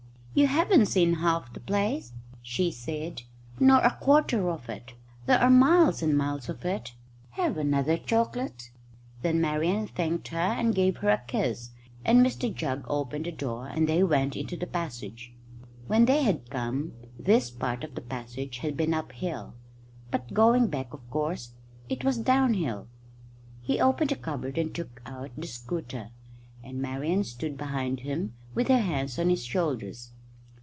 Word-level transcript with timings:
"You 0.33 0.47
haven't 0.47 0.85
seen 0.85 1.15
half 1.15 1.51
the 1.53 1.59
place," 1.59 2.13
she 2.41 2.71
said, 2.71 3.23
"nor 3.59 3.79
a 3.81 3.97
quarter 3.99 4.49
of 4.49 4.69
it. 4.69 4.93
There 5.25 5.37
are 5.37 5.49
miles 5.49 6.01
and 6.01 6.17
miles 6.17 6.47
of 6.47 6.63
it. 6.63 6.93
Have 7.31 7.57
another 7.57 7.97
chocolate." 7.97 8.71
Then 9.23 9.41
Marian 9.41 9.87
thanked 9.87 10.29
her 10.29 10.37
and 10.39 10.73
gave 10.73 10.95
her 10.99 11.09
a 11.09 11.21
kiss, 11.27 11.71
and 12.05 12.25
Mr 12.25 12.51
Jugg 12.51 12.85
opened 12.87 13.25
the 13.25 13.33
door 13.33 13.67
and 13.67 13.89
they 13.89 14.03
went 14.03 14.37
into 14.37 14.55
the 14.55 14.65
passage. 14.65 15.33
When 15.87 16.05
they 16.05 16.23
had 16.23 16.49
come 16.49 16.93
this 17.19 17.51
part 17.51 17.83
of 17.83 17.95
the 17.95 18.01
passage 18.01 18.59
had 18.59 18.77
been 18.77 18.93
uphill, 18.93 19.55
but 20.11 20.33
going 20.33 20.67
back, 20.67 20.93
of 20.93 21.07
course, 21.09 21.55
it 21.89 22.05
was 22.05 22.17
downhill. 22.17 22.87
He 23.59 23.81
opened 23.81 24.11
the 24.11 24.15
cupboard 24.15 24.57
and 24.57 24.73
took 24.73 25.01
out 25.05 25.31
the 25.37 25.45
scooter, 25.47 26.11
and 26.63 26.81
Marian 26.81 27.25
stood 27.25 27.57
behind 27.57 27.99
him 27.99 28.33
with 28.55 28.69
her 28.69 28.79
hands 28.79 29.19
on 29.19 29.29
his 29.29 29.43
shoulders. 29.43 30.11